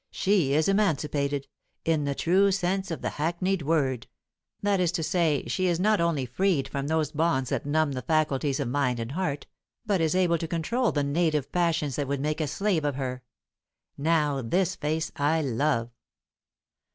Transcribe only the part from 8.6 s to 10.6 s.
mind and heart, but is able to